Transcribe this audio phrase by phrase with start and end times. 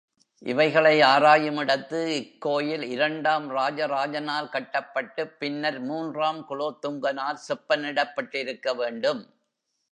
[0.41, 9.21] இவைகளை ஆராயுமிடத்து, இக்கோயில் இரண்டாம் ராஜராஜனால் கட்டப்பட்டுப் பின்னர் மூன்றாம் குலோத்துங்கனால் செப்பனிடப்பட்டிருக்கவேண்டும்.